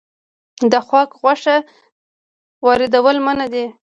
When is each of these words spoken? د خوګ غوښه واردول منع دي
د 0.71 0.73
خوګ 0.87 1.09
غوښه 1.21 1.55
واردول 2.65 3.17
منع 3.25 3.47
دي 3.53 3.65